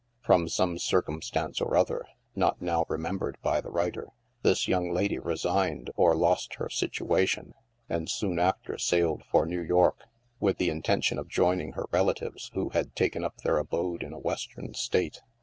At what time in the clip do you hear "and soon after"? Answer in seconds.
7.87-8.79